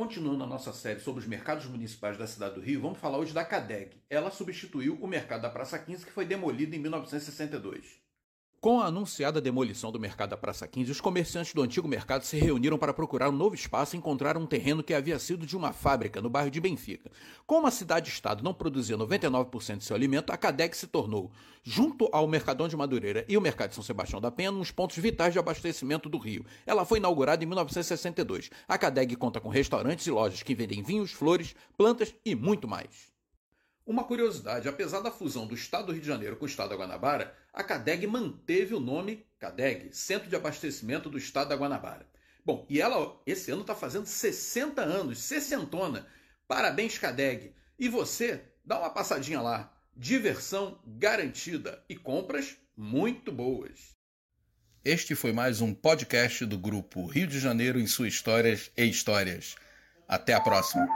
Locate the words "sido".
15.18-15.46